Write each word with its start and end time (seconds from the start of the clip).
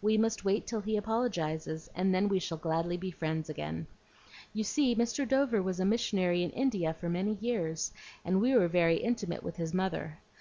We 0.00 0.16
must 0.16 0.44
wait 0.44 0.64
till 0.64 0.80
he 0.80 0.96
apologizes, 0.96 1.90
and 1.96 2.14
then 2.14 2.28
we 2.28 2.38
shall 2.38 2.56
gladly 2.56 2.96
be 2.96 3.10
friends 3.10 3.50
again. 3.50 3.88
You 4.54 4.62
see 4.62 4.94
Mr. 4.94 5.26
Dover 5.26 5.60
was 5.60 5.80
a 5.80 5.84
missionary 5.84 6.44
in 6.44 6.50
India 6.50 6.94
for 6.94 7.08
many 7.08 7.34
years, 7.40 7.92
and 8.24 8.40
we 8.40 8.54
were 8.54 8.68
very 8.68 8.98
intimate 8.98 9.42
with 9.42 9.56
his 9.56 9.74
mother. 9.74 10.18